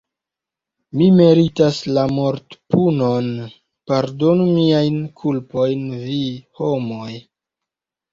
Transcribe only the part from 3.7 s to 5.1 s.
pardonu miajn